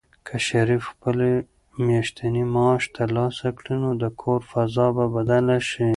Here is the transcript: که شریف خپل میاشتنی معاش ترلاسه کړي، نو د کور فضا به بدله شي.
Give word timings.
که 0.27 0.35
شریف 0.47 0.83
خپل 0.91 1.17
میاشتنی 1.85 2.43
معاش 2.53 2.83
ترلاسه 2.95 3.49
کړي، 3.57 3.75
نو 3.83 3.91
د 4.03 4.05
کور 4.21 4.39
فضا 4.51 4.87
به 4.97 5.05
بدله 5.15 5.57
شي. 5.69 5.87